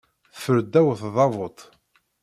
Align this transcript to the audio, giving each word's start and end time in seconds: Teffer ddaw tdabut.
Teffer 0.33 0.57
ddaw 0.63 0.87
tdabut. 1.01 1.59